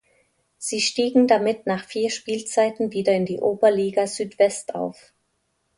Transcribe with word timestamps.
Sie 0.57 0.81
stiegen 0.81 1.27
damit 1.27 1.67
nach 1.67 1.85
vier 1.85 2.09
Spielzeiten 2.09 2.91
wieder 2.91 3.13
in 3.13 3.27
die 3.27 3.37
Oberliga 3.39 4.07
Südwest 4.07 4.73
auf. 4.73 5.13